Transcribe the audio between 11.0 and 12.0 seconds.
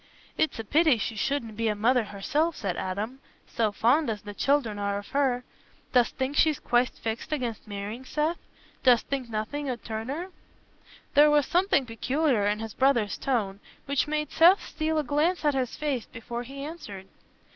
There was something